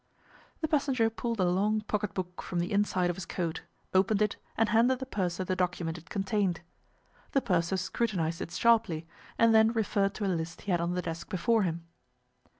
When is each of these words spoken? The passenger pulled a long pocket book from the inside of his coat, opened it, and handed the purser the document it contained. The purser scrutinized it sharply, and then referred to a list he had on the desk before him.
The 0.61 0.67
passenger 0.67 1.11
pulled 1.11 1.39
a 1.39 1.43
long 1.45 1.81
pocket 1.81 2.15
book 2.15 2.41
from 2.41 2.57
the 2.57 2.71
inside 2.71 3.11
of 3.11 3.15
his 3.17 3.27
coat, 3.27 3.61
opened 3.93 4.19
it, 4.23 4.35
and 4.57 4.69
handed 4.69 4.97
the 4.97 5.05
purser 5.05 5.43
the 5.43 5.55
document 5.55 5.95
it 5.95 6.09
contained. 6.09 6.61
The 7.33 7.41
purser 7.43 7.77
scrutinized 7.77 8.41
it 8.41 8.49
sharply, 8.49 9.05
and 9.37 9.53
then 9.53 9.71
referred 9.71 10.15
to 10.15 10.25
a 10.25 10.33
list 10.33 10.61
he 10.61 10.71
had 10.71 10.81
on 10.81 10.95
the 10.95 11.03
desk 11.03 11.29
before 11.29 11.61
him. 11.61 11.85